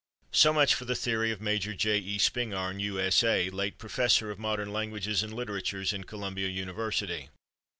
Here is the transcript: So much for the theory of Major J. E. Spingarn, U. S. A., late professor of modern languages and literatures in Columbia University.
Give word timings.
So 0.31 0.51
much 0.51 0.73
for 0.73 0.85
the 0.85 0.95
theory 0.95 1.29
of 1.29 1.41
Major 1.41 1.75
J. 1.75 1.99
E. 1.99 2.17
Spingarn, 2.17 2.79
U. 2.79 2.99
S. 2.99 3.21
A., 3.23 3.51
late 3.51 3.77
professor 3.77 4.31
of 4.31 4.39
modern 4.39 4.73
languages 4.73 5.21
and 5.21 5.31
literatures 5.31 5.93
in 5.93 6.05
Columbia 6.05 6.47
University. 6.47 7.29